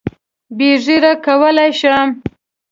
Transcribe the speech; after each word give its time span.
بې 0.57 0.69
ږیرې 0.83 1.11
کولای 1.25 1.71
شم. 1.79 2.07